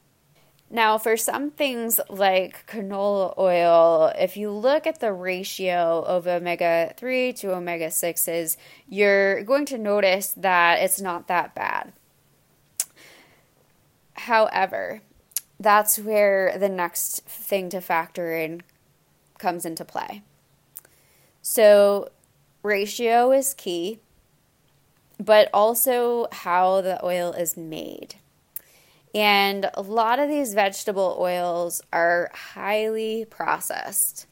Now, 0.73 0.99
for 0.99 1.17
some 1.17 1.51
things 1.51 1.99
like 2.09 2.65
canola 2.69 3.37
oil, 3.37 4.13
if 4.17 4.37
you 4.37 4.53
look 4.53 4.87
at 4.87 5.01
the 5.01 5.13
ratio 5.13 6.05
of 6.07 6.29
omega 6.29 6.95
3 6.97 7.33
to 7.35 7.53
omega 7.55 7.89
6s, 7.89 8.57
you're 8.89 9.43
going 9.43 9.67
to 9.67 9.79
notice 9.79 10.29
that 10.37 10.81
it's 10.81 11.01
not 11.01 11.27
that 11.27 11.57
bad. 11.57 11.93
However, 14.15 15.01
that's 15.59 15.99
where 15.99 16.57
the 16.57 16.69
next 16.69 17.25
thing 17.25 17.69
to 17.71 17.81
factor 17.81 18.37
in 18.37 18.63
comes 19.39 19.65
into 19.65 19.85
play. 19.85 20.23
So, 21.43 22.11
ratio 22.63 23.33
is 23.33 23.55
key, 23.55 23.99
but 25.19 25.49
also 25.53 26.29
how 26.31 26.81
the 26.81 27.05
oil 27.05 27.33
is 27.33 27.57
made. 27.57 28.15
And 29.15 29.71
a 29.75 29.83
lot 29.83 30.19
of 30.19 30.29
these 30.29 30.55
vegetable 30.55 31.17
oils 31.19 31.83
are 31.93 32.31
highly 32.33 33.25
processed. 33.29 34.27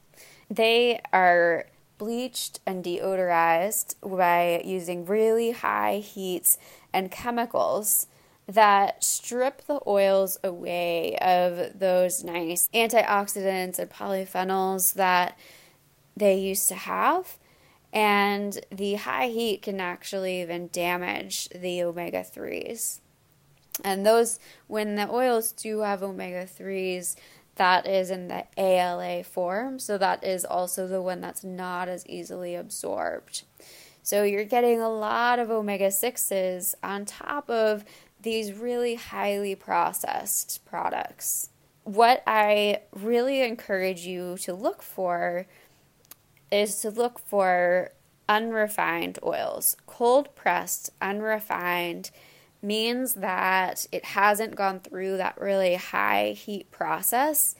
They 0.50 1.00
are 1.12 1.66
bleached 1.98 2.60
and 2.64 2.84
deodorized 2.84 3.96
by 4.02 4.62
using 4.64 5.04
really 5.04 5.50
high 5.50 5.98
heats 5.98 6.58
and 6.92 7.10
chemicals 7.10 8.06
that 8.46 9.04
strip 9.04 9.66
the 9.66 9.80
oils 9.86 10.38
away 10.42 11.18
of 11.18 11.78
those 11.78 12.24
nice 12.24 12.68
antioxidants 12.72 13.78
and 13.78 13.90
polyphenols 13.90 14.94
that 14.94 15.38
they 16.16 16.38
used 16.38 16.68
to 16.68 16.74
have. 16.74 17.36
And 17.92 18.58
the 18.70 18.94
high 18.94 19.28
heat 19.28 19.62
can 19.62 19.80
actually 19.80 20.40
even 20.40 20.68
damage 20.68 21.48
the 21.50 21.82
omega 21.82 22.20
3s. 22.20 23.00
And 23.84 24.04
those, 24.04 24.38
when 24.66 24.96
the 24.96 25.10
oils 25.10 25.52
do 25.52 25.80
have 25.80 26.02
omega 26.02 26.44
3s, 26.44 27.16
that 27.56 27.86
is 27.86 28.10
in 28.10 28.28
the 28.28 28.44
ALA 28.56 29.24
form. 29.24 29.78
So 29.78 29.98
that 29.98 30.24
is 30.24 30.44
also 30.44 30.86
the 30.86 31.02
one 31.02 31.20
that's 31.20 31.44
not 31.44 31.88
as 31.88 32.06
easily 32.06 32.54
absorbed. 32.54 33.42
So 34.02 34.22
you're 34.22 34.44
getting 34.44 34.80
a 34.80 34.88
lot 34.88 35.38
of 35.38 35.50
omega 35.50 35.88
6s 35.88 36.74
on 36.82 37.04
top 37.04 37.50
of 37.50 37.84
these 38.22 38.52
really 38.52 38.94
highly 38.94 39.54
processed 39.54 40.64
products. 40.64 41.50
What 41.84 42.22
I 42.26 42.82
really 42.92 43.42
encourage 43.42 44.06
you 44.06 44.38
to 44.38 44.54
look 44.54 44.82
for 44.82 45.46
is 46.50 46.80
to 46.80 46.90
look 46.90 47.18
for 47.18 47.90
unrefined 48.28 49.18
oils, 49.22 49.76
cold 49.86 50.34
pressed, 50.34 50.90
unrefined 51.00 52.10
means 52.60 53.14
that 53.14 53.86
it 53.92 54.04
hasn't 54.04 54.56
gone 54.56 54.80
through 54.80 55.16
that 55.16 55.40
really 55.40 55.76
high 55.76 56.30
heat 56.30 56.70
process 56.70 57.54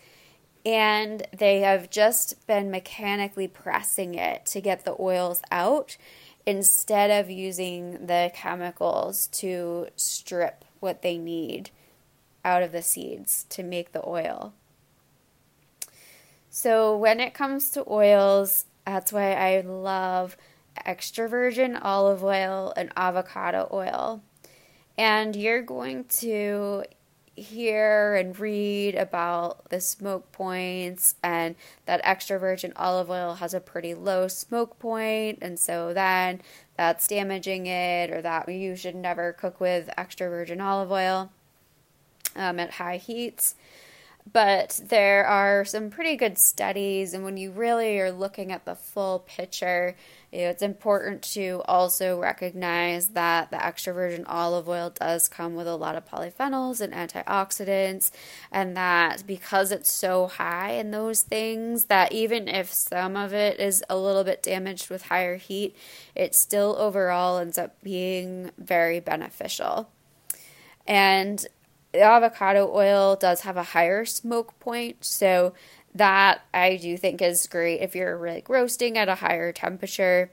and 0.69 1.27
they 1.37 1.61
have 1.61 1.89
just 1.89 2.47
been 2.47 2.71
mechanically 2.71 3.49
pressing 3.49 4.15
it 4.15 4.45
to 4.45 4.61
get 4.61 4.85
the 4.85 4.97
oils 5.01 5.41
out 5.51 5.97
instead 6.45 7.11
of 7.11 7.31
using 7.31 8.07
the 8.07 8.31
chemicals 8.35 9.29
to 9.29 9.89
strip 9.97 10.65
what 10.81 11.03
they 11.03 11.17
need 11.17 11.71
out 12.45 12.63
of 12.63 12.73
the 12.73 12.83
seeds 12.83 13.47
to 13.49 13.63
make 13.63 13.93
the 13.93 14.07
oil. 14.07 14.53
So, 16.51 16.97
when 16.97 17.21
it 17.21 17.35
comes 17.35 17.71
to 17.71 17.85
oils, 17.89 18.67
that's 18.87 19.13
why 19.13 19.33
I 19.33 19.61
love 19.61 20.37
extra 20.85 21.29
virgin 21.29 21.77
olive 21.77 22.25
oil 22.25 22.73
and 22.77 22.91
avocado 22.97 23.69
oil 23.73 24.23
and 24.99 25.35
you're 25.35 25.63
going 25.63 26.05
to 26.05 26.85
hear 27.35 28.17
and 28.17 28.39
read 28.39 28.97
about 28.97 29.71
the 29.71 29.81
smoke 29.81 30.31
points 30.33 31.15
and 31.23 31.55
that 31.87 32.01
extra 32.03 32.37
virgin 32.37 32.73
olive 32.75 33.09
oil 33.09 33.37
has 33.37 33.55
a 33.55 33.61
pretty 33.61 33.95
low 33.95 34.27
smoke 34.27 34.77
point 34.81 35.39
and 35.41 35.57
so 35.57 35.95
then 35.95 36.41
that's 36.77 37.07
damaging 37.07 37.67
it 37.67 38.11
or 38.11 38.21
that 38.21 38.49
you 38.49 38.75
should 38.75 38.97
never 38.97 39.33
cook 39.33 39.61
with 39.61 39.89
extra 39.97 40.29
virgin 40.29 40.61
olive 40.61 40.91
oil 40.91 41.31
um, 42.37 42.59
at 42.61 42.73
high 42.73 42.97
heats. 42.97 43.55
But 44.31 44.81
there 44.89 45.27
are 45.27 45.65
some 45.65 45.91
pretty 45.91 46.17
good 46.17 46.39
studies 46.39 47.15
and 47.15 47.25
when 47.25 47.37
you 47.37 47.51
really 47.51 47.99
are 47.99 48.13
looking 48.13 48.53
at 48.53 48.65
the 48.65 48.75
full 48.75 49.21
picture 49.21 49.97
you 50.31 50.41
know, 50.41 50.51
it's 50.51 50.63
important 50.63 51.23
to 51.23 51.63
also 51.67 52.21
recognize 52.21 53.09
that 53.11 53.51
the 53.51 53.65
extra 53.65 53.95
virgin 53.95 54.27
olive 54.27 54.69
oil 54.69 54.91
does 54.91 55.27
come 55.27 55.55
with 55.55 55.67
a 55.67 55.75
lot 55.75 55.97
of 55.97 56.07
polyphenols 56.07 56.81
and 56.81 56.93
antioxidants, 56.93 58.11
and 58.53 58.77
that 58.77 59.25
because 59.27 59.73
it's 59.73 59.91
so 59.91 60.27
high 60.27 60.73
in 60.73 60.91
those 60.91 61.23
things, 61.23 61.85
that 61.85 62.13
even 62.13 62.47
if 62.47 62.73
some 62.73 63.17
of 63.17 63.33
it 63.33 63.59
is 63.59 63.83
a 63.89 63.97
little 63.97 64.25
bit 64.25 64.43
damaged 64.43 64.91
with 64.91 65.07
higher 65.07 65.37
heat, 65.37 65.75
it 66.15 66.35
still 66.35 66.77
overall 66.79 67.39
ends 67.39 67.57
up 67.57 67.81
being 67.83 68.51
very 68.59 69.01
beneficial. 69.01 69.91
And 70.87 71.47
the 71.93 72.03
avocado 72.03 72.71
oil 72.71 73.17
does 73.17 73.41
have 73.41 73.57
a 73.57 73.63
higher 73.63 74.05
smoke 74.05 74.59
point, 74.61 75.05
so 75.05 75.55
that 75.99 76.43
I 76.55 76.77
do 76.77 76.97
think 76.97 77.21
is 77.21 77.47
great 77.47 77.81
if 77.81 77.95
you're 77.95 78.19
like 78.19 78.49
roasting 78.49 78.97
at 78.97 79.09
a 79.09 79.17
higher 79.17 79.53
temperature. 79.53 80.31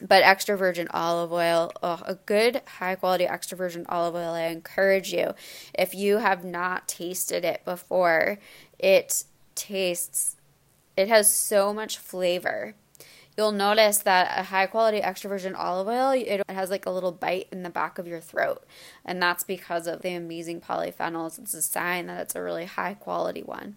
But 0.00 0.24
extra 0.24 0.56
virgin 0.56 0.88
olive 0.90 1.32
oil, 1.32 1.72
oh, 1.82 2.02
a 2.04 2.16
good 2.16 2.60
high 2.78 2.96
quality 2.96 3.26
extra 3.26 3.56
virgin 3.56 3.86
olive 3.88 4.14
oil, 4.14 4.32
I 4.32 4.46
encourage 4.46 5.12
you. 5.12 5.34
If 5.72 5.94
you 5.94 6.18
have 6.18 6.44
not 6.44 6.88
tasted 6.88 7.44
it 7.44 7.64
before, 7.64 8.38
it 8.78 9.24
tastes, 9.54 10.36
it 10.96 11.08
has 11.08 11.32
so 11.32 11.72
much 11.72 11.98
flavor. 11.98 12.74
You'll 13.36 13.52
notice 13.52 13.98
that 13.98 14.38
a 14.38 14.42
high 14.42 14.66
quality 14.66 14.98
extra 14.98 15.30
virgin 15.30 15.54
olive 15.54 15.88
oil, 15.88 16.10
it 16.10 16.42
has 16.48 16.70
like 16.70 16.86
a 16.86 16.90
little 16.90 17.12
bite 17.12 17.48
in 17.50 17.62
the 17.62 17.70
back 17.70 17.98
of 17.98 18.06
your 18.06 18.20
throat. 18.20 18.64
And 19.04 19.22
that's 19.22 19.44
because 19.44 19.86
of 19.86 20.02
the 20.02 20.14
amazing 20.14 20.60
polyphenols. 20.60 21.38
It's 21.38 21.54
a 21.54 21.62
sign 21.62 22.06
that 22.06 22.20
it's 22.20 22.34
a 22.34 22.42
really 22.42 22.66
high 22.66 22.94
quality 22.94 23.42
one. 23.42 23.76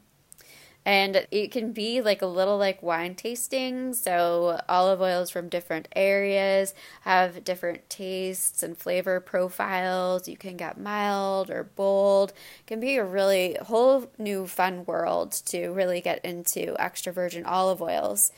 And 0.88 1.28
it 1.32 1.52
can 1.52 1.74
be 1.74 2.00
like 2.00 2.22
a 2.22 2.28
little 2.28 2.58
like 2.58 2.82
wine 2.82 3.14
tasting. 3.16 3.94
So, 3.94 4.62
olive 4.70 5.02
oils 5.02 5.30
from 5.30 5.50
different 5.50 5.90
areas 5.94 6.74
have 7.02 7.44
different 7.44 7.90
tastes 7.90 8.64
and 8.64 8.78
flavor 8.78 9.20
profiles. 9.20 10.30
You 10.30 10.38
can 10.38 10.56
get 10.56 10.80
mild 10.80 11.50
or 11.50 11.66
bold. 11.66 12.30
It 12.30 12.68
can 12.68 12.80
be 12.80 12.96
a 12.96 13.04
really 13.04 13.58
whole 13.64 14.10
new 14.18 14.48
fun 14.48 14.86
world 14.86 15.34
to 15.48 15.72
really 15.72 16.00
get 16.00 16.24
into 16.24 16.74
extra 16.80 17.12
virgin 17.12 17.46
olive 17.46 17.82
oils. 17.82 18.32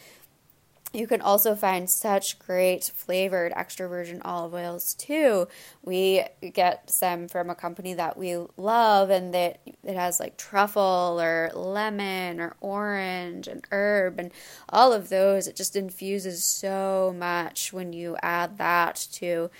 You 0.92 1.06
can 1.06 1.22
also 1.22 1.54
find 1.54 1.88
such 1.88 2.40
great 2.40 2.92
flavored 2.96 3.54
extra 3.56 3.88
virgin 3.88 4.24
olive 4.24 4.56
oils 4.56 4.96
too. 4.96 5.48
We 5.84 6.24
get 6.54 6.90
some 6.90 7.28
from 7.28 7.52
a 7.52 7.56
company 7.56 7.94
that 7.94 8.18
we 8.18 8.36
love 8.58 9.12
and 9.12 9.32
that 9.36 9.60
it 9.84 9.96
has 9.96 10.20
like 10.20 10.38
truffle 10.38 11.20
or 11.22 11.52
lemon 11.54 12.40
or 12.40 12.56
orange 12.60 13.48
and 13.48 13.64
herb 13.72 14.20
and 14.20 14.32
all 14.70 14.92
of 14.92 15.10
those. 15.10 15.48
It 15.48 15.56
just 15.56 15.76
infuses 15.76 16.44
so 16.44 17.14
much 17.16 17.72
when 17.72 17.94
you 17.94 18.18
add 18.24 18.58
that 18.58 18.96
to 19.14 19.52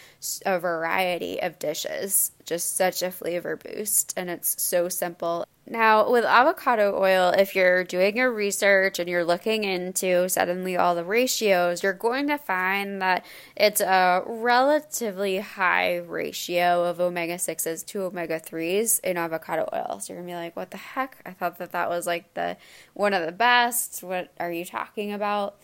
a 0.48 0.60
variety 0.60 1.40
of 1.44 1.60
dishes. 1.60 2.32
Just 2.44 2.76
such 2.76 3.04
a 3.04 3.12
flavor 3.12 3.56
boost 3.56 4.16
and 4.18 4.32
it's 4.32 4.60
so 4.60 4.90
simple. 4.90 5.46
Now, 5.72 6.10
with 6.10 6.26
avocado 6.26 7.00
oil, 7.00 7.30
if 7.30 7.56
you're 7.56 7.84
doing 7.84 8.18
your 8.18 8.32
research 8.32 8.98
and 8.98 9.08
you're 9.08 9.24
looking 9.24 9.64
into 9.64 10.28
suddenly 10.28 10.76
all 10.76 10.96
the 10.96 11.04
ratios, 11.04 11.84
you're 11.84 11.94
going 11.94 12.28
to 12.30 12.40
find 12.40 13.00
that 13.04 13.24
it's 13.56 13.80
a 13.80 14.24
relatively 14.26 15.38
high 15.38 15.98
ratio 15.98 16.86
of 16.86 17.00
omega 17.00 17.36
6s 17.36 17.86
to 17.86 18.02
omega 18.02 18.40
3s 18.40 19.00
in 19.02 19.16
avocado 19.16 19.70
oil. 19.72 20.00
So 20.00 20.14
you're 20.14 20.24
going 20.24 20.30
to 20.30 20.34
be 20.34 20.44
like, 20.44 20.56
what 20.56 20.72
the 20.72 20.78
heck? 20.78 21.22
I 21.24 21.34
thought 21.34 21.60
that 21.60 21.72
that 21.74 21.88
was 21.88 22.08
like 22.08 22.34
the 22.34 22.58
one 22.96 23.14
of 23.14 23.24
the 23.24 23.32
best. 23.32 24.02
What 24.02 24.34
are 24.40 24.52
you 24.52 24.66
talking 24.66 25.14
about? 25.14 25.58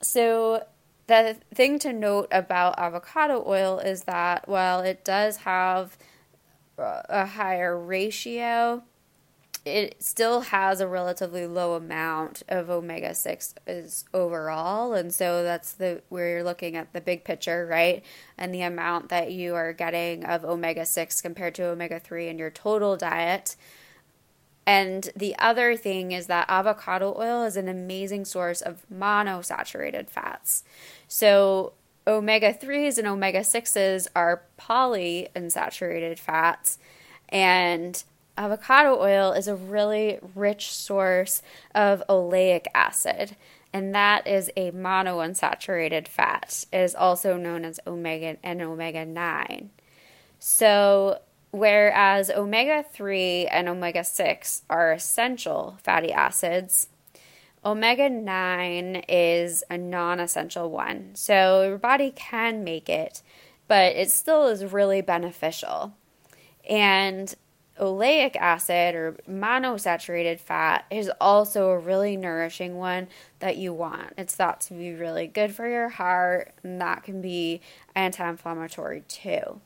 So, 0.00 0.64
the 1.08 1.36
thing 1.54 1.78
to 1.80 1.92
note 1.92 2.28
about 2.32 2.78
avocado 2.78 3.44
oil 3.46 3.78
is 3.78 4.04
that 4.04 4.48
while 4.48 4.80
it 4.80 5.04
does 5.04 5.38
have 5.38 5.96
a 6.78 7.26
higher 7.26 7.78
ratio, 7.78 8.82
it 9.66 10.00
still 10.00 10.42
has 10.42 10.80
a 10.80 10.86
relatively 10.86 11.44
low 11.44 11.74
amount 11.74 12.44
of 12.48 12.70
omega 12.70 13.14
6 13.14 13.54
is 13.66 14.04
overall. 14.14 14.94
And 14.94 15.12
so 15.12 15.42
that's 15.42 15.72
the 15.72 16.02
where 16.08 16.28
you're 16.28 16.44
looking 16.44 16.76
at 16.76 16.92
the 16.92 17.00
big 17.00 17.24
picture 17.24 17.66
right? 17.66 18.04
And 18.38 18.54
the 18.54 18.62
amount 18.62 19.08
that 19.08 19.32
you 19.32 19.56
are 19.56 19.72
getting 19.72 20.24
of 20.24 20.44
omega 20.44 20.86
6 20.86 21.20
compared 21.20 21.56
to 21.56 21.64
omega 21.64 21.98
3 21.98 22.28
in 22.28 22.38
your 22.38 22.50
total 22.50 22.96
diet. 22.96 23.56
And 24.68 25.10
the 25.16 25.36
other 25.36 25.76
thing 25.76 26.12
is 26.12 26.28
that 26.28 26.46
avocado 26.48 27.16
oil 27.18 27.42
is 27.42 27.56
an 27.56 27.68
amazing 27.68 28.24
source 28.24 28.60
of 28.60 28.86
monosaturated 28.92 30.08
fats. 30.08 30.62
So 31.08 31.72
omega 32.06 32.54
3s 32.54 32.98
and 32.98 33.08
omega 33.08 33.40
6s 33.40 34.06
are 34.14 34.42
polyunsaturated 34.60 36.20
fats. 36.20 36.78
And 37.28 38.04
avocado 38.36 39.00
oil 39.00 39.32
is 39.32 39.48
a 39.48 39.56
really 39.56 40.18
rich 40.34 40.70
source 40.70 41.42
of 41.74 42.02
oleic 42.08 42.66
acid, 42.74 43.36
and 43.72 43.94
that 43.94 44.26
is 44.26 44.50
a 44.56 44.70
monounsaturated 44.70 46.08
fat. 46.08 46.64
It 46.72 46.78
is 46.78 46.94
also 46.94 47.36
known 47.36 47.64
as 47.64 47.80
omega 47.86 48.36
and 48.42 48.62
omega 48.62 49.04
9. 49.04 49.70
So, 50.38 51.20
whereas 51.50 52.30
omega 52.30 52.84
3 52.92 53.46
and 53.46 53.68
omega 53.68 54.04
6 54.04 54.62
are 54.68 54.92
essential 54.92 55.78
fatty 55.82 56.12
acids, 56.12 56.88
omega 57.64 58.08
9 58.08 59.04
is 59.08 59.64
a 59.70 59.78
non 59.78 60.20
essential 60.20 60.70
one. 60.70 61.14
So, 61.14 61.62
your 61.62 61.78
body 61.78 62.12
can 62.14 62.64
make 62.64 62.88
it, 62.88 63.22
but 63.68 63.96
it 63.96 64.10
still 64.10 64.46
is 64.46 64.64
really 64.64 65.00
beneficial. 65.00 65.94
And 66.68 67.34
oleic 67.80 68.36
acid 68.36 68.94
or 68.94 69.16
monosaturated 69.28 70.40
fat 70.40 70.84
is 70.90 71.10
also 71.20 71.70
a 71.70 71.78
really 71.78 72.16
nourishing 72.16 72.76
one 72.76 73.08
that 73.38 73.56
you 73.56 73.72
want. 73.72 74.12
It's 74.16 74.34
thought 74.34 74.60
to 74.62 74.74
be 74.74 74.92
really 74.92 75.26
good 75.26 75.54
for 75.54 75.68
your 75.68 75.88
heart, 75.88 76.52
and 76.62 76.80
that 76.80 77.02
can 77.02 77.20
be 77.20 77.60
anti 77.94 78.28
inflammatory 78.28 79.02
too. 79.08 79.60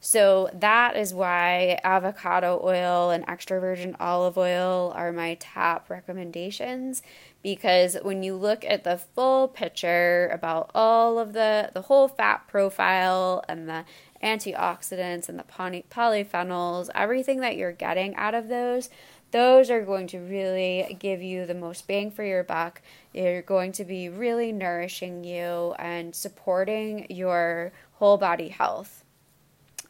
So, 0.00 0.50
that 0.52 0.96
is 0.96 1.14
why 1.14 1.80
avocado 1.82 2.60
oil 2.62 3.10
and 3.10 3.24
extra 3.26 3.58
virgin 3.58 3.96
olive 3.98 4.36
oil 4.36 4.92
are 4.94 5.12
my 5.12 5.36
top 5.40 5.88
recommendations 5.88 7.02
because 7.42 7.96
when 8.02 8.22
you 8.22 8.36
look 8.36 8.66
at 8.66 8.84
the 8.84 8.98
full 8.98 9.48
picture 9.48 10.28
about 10.30 10.70
all 10.74 11.18
of 11.18 11.32
the 11.32 11.70
the 11.72 11.80
whole 11.80 12.08
fat 12.08 12.46
profile 12.48 13.44
and 13.48 13.66
the 13.66 13.86
antioxidants 14.24 15.28
and 15.28 15.38
the 15.38 15.44
poly- 15.44 15.84
polyphenols, 15.90 16.88
everything 16.94 17.40
that 17.40 17.56
you're 17.56 17.72
getting 17.72 18.16
out 18.16 18.34
of 18.34 18.48
those, 18.48 18.88
those 19.30 19.70
are 19.70 19.82
going 19.82 20.06
to 20.06 20.18
really 20.18 20.96
give 20.98 21.22
you 21.22 21.44
the 21.44 21.54
most 21.54 21.86
bang 21.86 22.10
for 22.10 22.24
your 22.24 22.44
buck. 22.44 22.80
They're 23.12 23.42
going 23.42 23.72
to 23.72 23.84
be 23.84 24.08
really 24.08 24.52
nourishing 24.52 25.24
you 25.24 25.74
and 25.78 26.14
supporting 26.14 27.06
your 27.10 27.72
whole 27.94 28.16
body 28.16 28.48
health. 28.48 29.04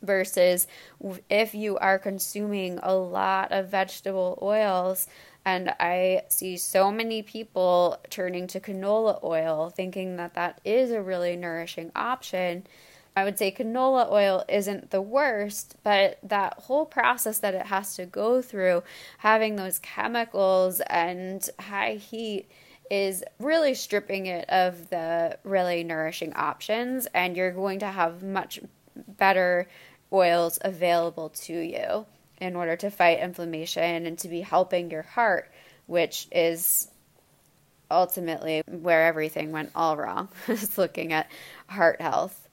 Versus 0.02 0.66
if 1.30 1.54
you 1.54 1.78
are 1.78 1.98
consuming 1.98 2.78
a 2.82 2.94
lot 2.94 3.52
of 3.52 3.70
vegetable 3.70 4.38
oils, 4.42 5.08
and 5.46 5.74
I 5.78 6.22
see 6.28 6.56
so 6.56 6.90
many 6.90 7.22
people 7.22 7.98
turning 8.10 8.46
to 8.48 8.60
canola 8.60 9.22
oil 9.22 9.70
thinking 9.70 10.16
that 10.16 10.34
that 10.34 10.60
is 10.64 10.90
a 10.90 11.02
really 11.02 11.36
nourishing 11.36 11.90
option 11.94 12.66
I 13.16 13.22
would 13.22 13.38
say 13.38 13.52
canola 13.52 14.10
oil 14.10 14.44
isn't 14.48 14.90
the 14.90 15.00
worst, 15.00 15.76
but 15.84 16.18
that 16.24 16.54
whole 16.54 16.84
process 16.84 17.38
that 17.38 17.54
it 17.54 17.66
has 17.66 17.94
to 17.96 18.06
go 18.06 18.42
through, 18.42 18.82
having 19.18 19.54
those 19.54 19.78
chemicals 19.78 20.80
and 20.88 21.48
high 21.60 21.94
heat, 21.94 22.48
is 22.90 23.24
really 23.38 23.74
stripping 23.74 24.26
it 24.26 24.48
of 24.50 24.90
the 24.90 25.38
really 25.44 25.84
nourishing 25.84 26.34
options, 26.34 27.06
and 27.14 27.36
you're 27.36 27.52
going 27.52 27.78
to 27.78 27.86
have 27.86 28.22
much 28.22 28.60
better 28.96 29.68
oils 30.12 30.58
available 30.62 31.28
to 31.30 31.54
you 31.54 32.06
in 32.40 32.56
order 32.56 32.76
to 32.76 32.90
fight 32.90 33.20
inflammation 33.20 34.06
and 34.06 34.18
to 34.18 34.28
be 34.28 34.40
helping 34.40 34.90
your 34.90 35.02
heart, 35.02 35.50
which 35.86 36.28
is 36.32 36.88
ultimately 37.90 38.62
where 38.66 39.06
everything 39.06 39.52
went 39.52 39.70
all 39.74 39.96
wrong, 39.96 40.28
is 40.48 40.76
looking 40.76 41.12
at 41.12 41.30
heart 41.68 42.00
health. 42.00 42.43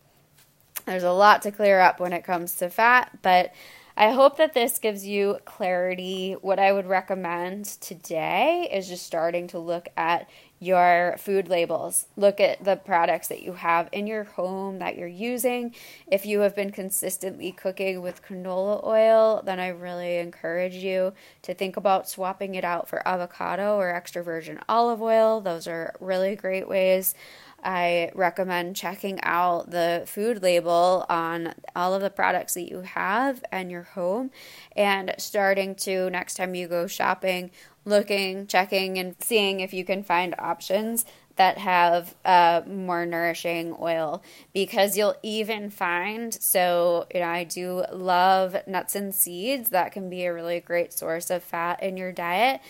There's 0.86 1.04
a 1.04 1.12
lot 1.12 1.44
to 1.44 1.52
clear 1.52 1.80
up 1.80 2.00
when 2.00 2.14
it 2.14 2.24
comes 2.24 2.56
to 2.56 2.70
fat, 2.70 3.18
but 3.22 3.54
I 3.96 4.12
hope 4.12 4.38
that 4.38 4.54
this 4.54 4.80
gives 4.80 5.06
you 5.06 5.38
clarity. 5.46 6.34
What 6.42 6.60
I 6.60 6.72
would 6.72 6.88
recommend 6.88 7.66
today 7.66 8.70
is 8.72 8.88
just 8.88 9.06
starting 9.06 9.48
to 9.48 9.60
look 9.60 9.90
at 9.98 10.30
your 10.60 11.16
food 11.18 11.50
labels. 11.50 12.06
Look 12.16 12.40
at 12.40 12.64
the 12.64 12.76
products 12.76 13.28
that 13.28 13.42
you 13.42 13.54
have 13.54 13.90
in 13.92 14.08
your 14.08 14.24
home 14.24 14.80
that 14.80 14.96
you're 14.96 15.08
using. 15.08 15.74
If 16.08 16.26
you 16.26 16.40
have 16.42 16.56
been 16.56 16.72
consistently 16.72 17.52
cooking 17.52 18.02
with 18.02 18.24
canola 18.24 18.84
oil, 18.86 19.42
then 19.44 19.60
I 19.60 19.70
really 19.70 20.18
encourage 20.18 20.76
you 20.76 21.14
to 21.42 21.54
think 21.54 21.78
about 21.78 22.08
swapping 22.08 22.56
it 22.56 22.64
out 22.64 22.88
for 22.88 23.06
avocado 23.08 23.76
or 23.76 23.94
extra 23.94 24.24
virgin 24.24 24.60
olive 24.70 25.02
oil. 25.02 25.42
Those 25.42 25.68
are 25.68 25.96
really 26.00 26.36
great 26.36 26.70
ways. 26.70 27.16
I 27.64 28.12
recommend 28.14 28.76
checking 28.76 29.20
out 29.24 29.72
the 29.72 30.04
food 30.08 30.42
label 30.42 31.06
on 31.10 31.54
all 31.76 31.94
of 31.94 32.02
the 32.02 32.10
products 32.10 32.54
that 32.56 32.70
you 32.70 32.82
have 32.82 33.44
and 33.52 33.72
your 33.72 33.84
home. 33.84 34.32
And 34.76 35.14
starting 35.18 35.76
to 35.76 36.10
next 36.10 36.36
time 36.36 36.56
you 36.56 36.68
go 36.68 36.88
shopping, 36.88 37.52
looking, 37.86 38.48
checking, 38.48 38.98
and 38.98 39.16
seeing 39.20 39.60
if 39.60 39.74
you 39.74 39.86
can 39.86 40.04
find 40.04 40.36
options 40.38 41.06
that 41.38 41.58
have 41.58 42.14
uh, 42.26 42.62
more 42.68 43.06
nourishing 43.06 43.76
oil. 43.80 44.22
Because 44.54 44.98
you'll 44.98 45.16
even 45.24 45.70
find 45.70 46.34
so 46.34 47.08
you 47.14 47.20
know 47.22 47.28
i 47.28 47.44
do 47.44 47.84
love 47.92 48.56
nuts 48.68 48.96
and 48.96 49.14
seeds. 49.14 49.70
That 49.70 49.92
can 49.92 50.10
be 50.10 50.26
a 50.26 50.34
really 50.34 50.60
great 50.60 50.94
source 50.94 51.30
of 51.30 51.44
fat 51.44 51.82
in 51.82 51.98
your 51.98 52.12
diet 52.12 52.62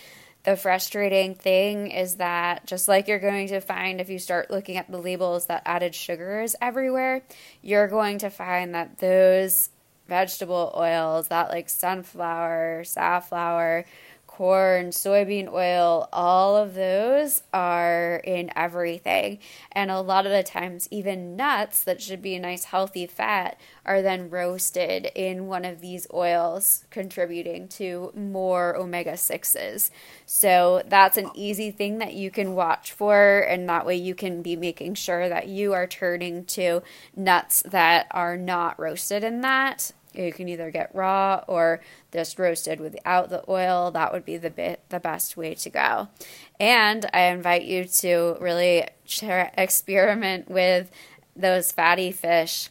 the 0.43 0.55
frustrating 0.55 1.35
thing 1.35 1.91
is 1.91 2.15
that 2.15 2.65
just 2.65 2.87
like 2.87 3.07
you're 3.07 3.19
going 3.19 3.47
to 3.49 3.61
find 3.61 4.01
if 4.01 4.09
you 4.09 4.17
start 4.17 4.49
looking 4.49 4.77
at 4.77 4.89
the 4.89 4.97
labels 4.97 5.45
that 5.47 5.61
added 5.65 5.93
sugars 5.93 6.55
everywhere, 6.61 7.21
you're 7.61 7.87
going 7.87 8.17
to 8.19 8.29
find 8.29 8.73
that 8.73 8.97
those 8.97 9.69
vegetable 10.07 10.73
oils, 10.75 11.27
that 11.27 11.49
like 11.49 11.69
sunflower, 11.69 12.83
safflower, 12.83 13.85
corn, 14.41 14.89
soybean 14.89 15.47
oil, 15.53 16.09
all 16.11 16.57
of 16.57 16.73
those 16.73 17.43
are 17.53 18.15
in 18.23 18.49
everything. 18.55 19.37
And 19.71 19.91
a 19.91 20.01
lot 20.01 20.25
of 20.25 20.31
the 20.31 20.41
times, 20.41 20.87
even 20.89 21.35
nuts 21.35 21.83
that 21.83 22.01
should 22.01 22.23
be 22.23 22.33
a 22.33 22.39
nice 22.39 22.63
healthy 22.63 23.05
fat 23.05 23.59
are 23.85 24.01
then 24.01 24.31
roasted 24.31 25.11
in 25.13 25.45
one 25.45 25.63
of 25.63 25.79
these 25.79 26.07
oils, 26.11 26.85
contributing 26.89 27.67
to 27.67 28.11
more 28.15 28.75
omega 28.75 29.11
6s. 29.11 29.91
So 30.25 30.81
that's 30.87 31.17
an 31.17 31.29
easy 31.35 31.69
thing 31.69 31.99
that 31.99 32.15
you 32.15 32.31
can 32.31 32.55
watch 32.55 32.93
for, 32.93 33.41
and 33.41 33.69
that 33.69 33.85
way 33.85 33.95
you 33.95 34.15
can 34.15 34.41
be 34.41 34.55
making 34.55 34.95
sure 34.95 35.29
that 35.29 35.49
you 35.49 35.73
are 35.73 35.85
turning 35.85 36.45
to 36.45 36.81
nuts 37.15 37.61
that 37.67 38.07
are 38.09 38.37
not 38.37 38.79
roasted 38.79 39.23
in 39.23 39.41
that 39.41 39.91
you 40.13 40.33
can 40.33 40.49
either 40.49 40.71
get 40.71 40.93
raw 40.93 41.43
or 41.47 41.81
just 42.11 42.37
roasted 42.37 42.79
without 42.79 43.29
the 43.29 43.43
oil. 43.49 43.91
That 43.91 44.11
would 44.11 44.25
be 44.25 44.37
the 44.37 44.49
bit, 44.49 44.81
the 44.89 44.99
best 44.99 45.37
way 45.37 45.55
to 45.55 45.69
go. 45.69 46.07
And 46.59 47.09
I 47.13 47.23
invite 47.23 47.63
you 47.63 47.85
to 47.85 48.37
really 48.39 48.87
experiment 49.57 50.49
with 50.49 50.91
those 51.35 51.71
fatty 51.71 52.11
fish. 52.11 52.69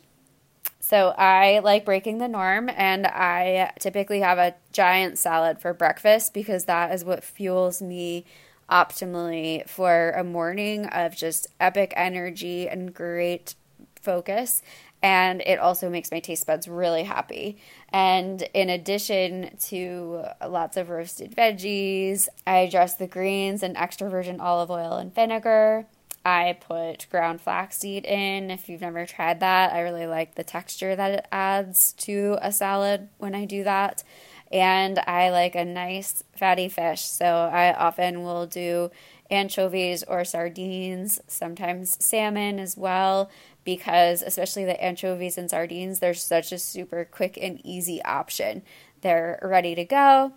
So 0.80 1.14
I 1.16 1.60
like 1.60 1.84
breaking 1.84 2.18
the 2.18 2.28
norm 2.28 2.68
and 2.68 3.06
I 3.06 3.72
typically 3.78 4.20
have 4.20 4.38
a 4.38 4.56
giant 4.72 5.18
salad 5.18 5.60
for 5.60 5.72
breakfast 5.72 6.34
because 6.34 6.64
that 6.64 6.92
is 6.92 7.04
what 7.04 7.22
fuels 7.22 7.80
me 7.80 8.24
optimally 8.68 9.68
for 9.68 10.10
a 10.10 10.24
morning 10.24 10.86
of 10.86 11.16
just 11.16 11.48
epic 11.60 11.92
energy 11.96 12.68
and 12.68 12.94
great 12.94 13.54
focus 14.00 14.62
and 15.02 15.42
it 15.46 15.58
also 15.58 15.88
makes 15.88 16.10
my 16.10 16.20
taste 16.20 16.46
buds 16.46 16.68
really 16.68 17.04
happy. 17.04 17.56
And 17.90 18.42
in 18.54 18.68
addition 18.68 19.56
to 19.68 20.24
lots 20.46 20.76
of 20.76 20.90
roasted 20.90 21.34
veggies, 21.34 22.28
I 22.46 22.66
dress 22.66 22.96
the 22.96 23.06
greens 23.06 23.62
in 23.62 23.76
extra 23.76 24.10
virgin 24.10 24.40
olive 24.40 24.70
oil 24.70 24.94
and 24.94 25.14
vinegar. 25.14 25.86
I 26.24 26.58
put 26.60 27.06
ground 27.10 27.40
flaxseed 27.40 28.04
in. 28.04 28.50
If 28.50 28.68
you've 28.68 28.82
never 28.82 29.06
tried 29.06 29.40
that, 29.40 29.72
I 29.72 29.80
really 29.80 30.06
like 30.06 30.34
the 30.34 30.44
texture 30.44 30.94
that 30.94 31.12
it 31.12 31.26
adds 31.32 31.92
to 31.94 32.36
a 32.42 32.52
salad 32.52 33.08
when 33.16 33.34
I 33.34 33.46
do 33.46 33.64
that. 33.64 34.04
And 34.52 34.98
I 34.98 35.30
like 35.30 35.54
a 35.54 35.64
nice 35.64 36.24
fatty 36.36 36.68
fish, 36.68 37.02
so 37.02 37.24
I 37.24 37.72
often 37.72 38.22
will 38.24 38.46
do 38.46 38.90
anchovies 39.30 40.02
or 40.02 40.24
sardines, 40.24 41.20
sometimes 41.28 41.96
salmon 42.04 42.58
as 42.58 42.76
well 42.76 43.30
because 43.64 44.22
especially 44.22 44.64
the 44.64 44.82
anchovies 44.82 45.36
and 45.36 45.50
sardines, 45.50 45.98
they're 45.98 46.14
such 46.14 46.52
a 46.52 46.58
super 46.58 47.04
quick 47.04 47.38
and 47.40 47.60
easy 47.64 48.02
option. 48.04 48.62
They're 49.02 49.38
ready 49.42 49.74
to 49.74 49.84
go. 49.84 50.32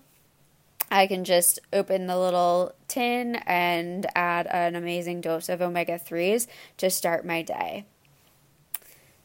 I 0.92 1.08
can 1.08 1.24
just 1.24 1.60
open 1.72 2.08
the 2.08 2.18
little 2.18 2.74
tin 2.88 3.36
and 3.48 4.06
add 4.16 4.48
an 4.48 4.76
amazing 4.76 5.22
dose 5.22 5.50
of 5.50 5.62
omega 5.62 5.98
3s 5.98 6.48
to 6.78 6.90
start 6.90 7.26
my 7.26 7.42
day. 7.42 7.86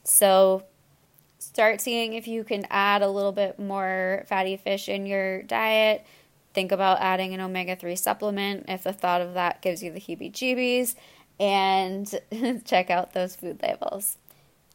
So, 0.05 0.65
start 1.39 1.81
seeing 1.81 2.15
if 2.15 2.27
you 2.27 2.43
can 2.45 2.67
add 2.71 3.03
a 3.03 3.11
little 3.11 3.33
bit 3.33 3.59
more 3.59 4.25
fatty 4.29 4.57
fish 4.57 4.89
in 4.89 5.05
your 5.05 5.43
diet. 5.43 6.07
Think 6.55 6.73
about 6.73 7.01
adding 7.01 7.35
an 7.35 7.41
omega 7.41 7.77
3 7.77 7.95
supplement 7.97 8.65
if 8.69 8.85
the 8.85 8.93
thought 8.93 9.21
of 9.21 9.35
that 9.35 9.61
gives 9.61 9.83
you 9.83 9.93
the 9.93 10.01
heebie 10.01 10.33
jeebies 10.33 10.95
and 11.41 12.21
check 12.65 12.91
out 12.91 13.13
those 13.13 13.37
food 13.37 13.61
labels. 13.63 14.17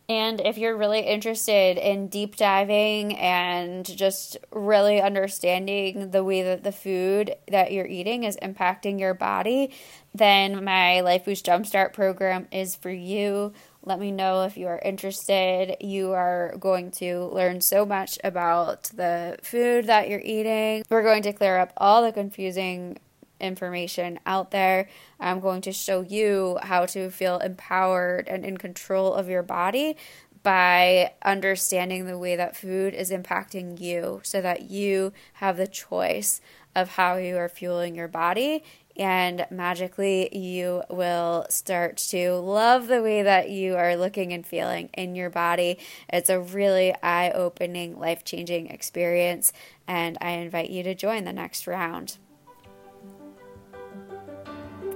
And 0.10 0.42
if 0.42 0.58
you're 0.58 0.76
really 0.76 1.00
interested 1.00 1.78
in 1.78 2.08
deep 2.08 2.36
diving 2.36 3.16
and 3.18 3.86
just 3.86 4.38
really 4.52 5.02
understanding 5.02 6.12
the 6.12 6.26
way 6.26 6.44
that 6.44 6.64
the 6.64 6.74
food 6.74 7.36
that 7.50 7.72
you're 7.72 7.88
eating 7.88 8.26
is 8.26 8.38
impacting 8.42 9.00
your 9.00 9.14
body, 9.14 9.72
then 10.14 10.64
my 10.64 11.00
Life 11.02 11.24
Boost 11.26 11.46
Jumpstart 11.46 11.94
program 11.94 12.48
is 12.52 12.76
for 12.76 12.92
you. 12.92 13.54
Let 13.86 14.00
me 14.00 14.12
know 14.12 14.44
if 14.44 14.58
you 14.58 14.68
are 14.68 14.80
interested. 14.84 15.78
You 15.80 16.12
are 16.12 16.56
going 16.60 16.92
to 16.92 17.26
learn 17.34 17.62
so 17.62 17.86
much 17.86 18.20
about 18.26 18.84
the 18.94 19.38
food 19.42 19.88
that 19.88 20.10
you're 20.10 20.22
eating. 20.24 20.84
We're 20.90 21.04
going 21.04 21.24
to 21.24 21.34
clear 21.34 21.58
up 21.58 21.72
all 21.78 22.04
the 22.04 22.12
confusing 22.12 22.98
information 23.44 24.20
out 24.26 24.52
there. 24.52 24.90
I'm 25.20 25.40
going 25.40 25.62
to 25.62 25.72
show 25.72 26.02
you 26.02 26.58
how 26.64 26.86
to 26.88 27.10
feel 27.10 27.38
empowered 27.40 28.28
and 28.28 28.46
in 28.46 28.58
control 28.58 29.14
of 29.14 29.30
your 29.30 29.44
body 29.44 29.98
by 30.42 31.14
understanding 31.24 32.06
the 32.06 32.18
way 32.18 32.36
that 32.36 32.58
food 32.58 32.94
is 32.94 33.12
impacting 33.12 33.80
you 33.80 34.20
so 34.24 34.42
that 34.42 34.70
you 34.70 35.14
have 35.34 35.58
the 35.58 35.68
choice 35.68 36.42
of 36.76 36.90
how 36.90 37.16
you 37.16 37.38
are 37.38 37.48
fueling 37.48 37.96
your 37.96 38.08
body 38.08 38.64
and 38.96 39.46
magically 39.50 40.36
you 40.38 40.84
will 40.90 41.46
start 41.50 41.98
to 41.98 42.34
love 42.34 42.88
the 42.88 43.02
way 43.02 43.24
that 43.24 43.50
you 43.50 43.76
are 43.76 43.96
looking 43.96 44.34
and 44.34 44.46
feeling 44.46 44.90
in 44.94 45.16
your 45.16 45.30
body. 45.30 45.80
It's 46.12 46.30
a 46.30 46.40
really 46.40 46.94
eye 47.02 47.32
opening, 47.32 48.00
life 48.00 48.24
changing 48.24 48.68
experience, 48.68 49.52
and 49.88 50.18
I 50.22 50.32
invite 50.32 50.70
you 50.70 50.84
to 50.84 50.96
join 50.96 51.24
the 51.24 51.34
next 51.34 51.66
round. 51.66 52.18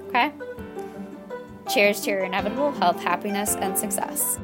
Okay? 0.08 0.32
Cheers 1.70 2.02
to 2.02 2.12
your 2.12 2.24
inevitable 2.24 2.72
health, 2.74 3.02
happiness, 3.02 3.56
and 3.56 3.78
success. 3.78 4.39